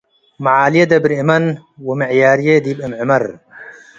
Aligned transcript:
መዓልዬ 0.43 0.77
ደብር 0.91 1.11
እመን 1.21 1.43
ወምዕያርዬ 1.87 2.47
ዲብ 2.65 2.77
እም-ዕመር። 2.85 3.23